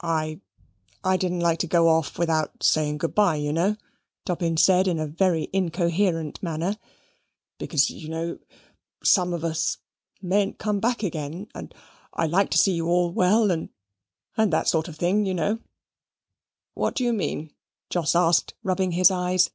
[0.00, 0.38] "I
[1.02, 3.74] I didn't like to go off without saying good bye, you know,"
[4.24, 6.78] Dobbin said in a very incoherent manner;
[7.58, 8.38] "because you know
[9.02, 9.78] some of us
[10.22, 11.74] mayn't come back again, and
[12.14, 13.70] I like to see you all well, and
[14.36, 15.58] and that sort of thing, you know."
[16.74, 17.52] "What do you mean?"
[17.90, 19.50] Jos asked, rubbing his eyes.